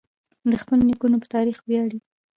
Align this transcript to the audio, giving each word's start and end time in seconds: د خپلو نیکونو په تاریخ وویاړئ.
د 0.51 0.53
خپلو 0.61 0.81
نیکونو 0.89 1.15
په 1.21 1.27
تاریخ 1.35 1.57
وویاړئ. 1.61 1.99